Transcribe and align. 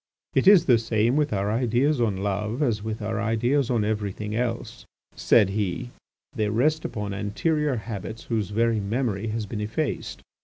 "It 0.33 0.47
is 0.47 0.65
the 0.65 0.79
same 0.79 1.15
with 1.15 1.31
our 1.31 1.51
ideas 1.51 2.01
on 2.01 2.17
love 2.17 2.63
as 2.63 2.81
with 2.81 3.03
our 3.03 3.21
ideas 3.21 3.69
on 3.69 3.85
everything 3.85 4.35
else," 4.35 4.83
said 5.15 5.49
he, 5.49 5.91
"they 6.33 6.49
rest 6.49 6.83
upon 6.83 7.13
anterior 7.13 7.75
habits 7.75 8.23
whose 8.23 8.49
very 8.49 8.79
memory 8.79 9.27
has 9.27 9.45
been 9.45 9.61
effaced. 9.61 10.23